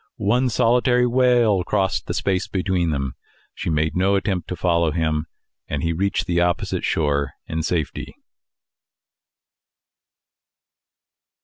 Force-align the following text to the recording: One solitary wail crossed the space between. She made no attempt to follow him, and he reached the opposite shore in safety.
One 0.17 0.49
solitary 0.49 1.05
wail 1.05 1.63
crossed 1.63 2.07
the 2.07 2.15
space 2.15 2.47
between. 2.47 3.11
She 3.53 3.69
made 3.69 3.95
no 3.95 4.15
attempt 4.15 4.47
to 4.47 4.55
follow 4.55 4.89
him, 4.89 5.27
and 5.67 5.83
he 5.83 5.93
reached 5.93 6.25
the 6.25 6.41
opposite 6.41 6.83
shore 6.83 7.33
in 7.45 7.61
safety. 7.61 8.15